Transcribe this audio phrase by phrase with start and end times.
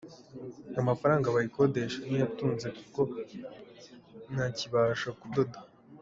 [0.81, 3.01] Amafaranga bayikodesha ni yo antunze kuko
[4.33, 5.59] ntakibasha kudoda.